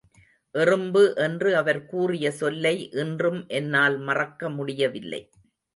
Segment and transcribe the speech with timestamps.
[0.55, 5.21] எறும்பு என்று அவர் கூறிய சொல்லை இன்றும் என்னால் மறக்க முடியவில்லை.